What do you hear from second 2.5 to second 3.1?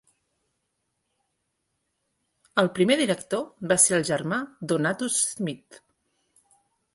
El primer